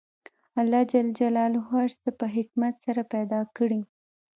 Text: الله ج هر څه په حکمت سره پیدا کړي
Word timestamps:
الله 0.59 0.81
ج 0.91 0.93
هر 1.69 1.87
څه 2.01 2.09
په 2.19 2.25
حکمت 2.35 2.73
سره 2.85 3.01
پیدا 3.13 3.39
کړي 3.57 3.81